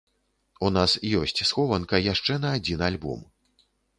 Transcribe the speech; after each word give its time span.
У 0.67 0.71
нас 0.77 0.95
ёсць 1.19 1.43
схованка 1.49 1.95
яшчэ 2.13 2.39
на 2.45 2.49
адзін 2.61 2.79
альбом. 2.91 3.21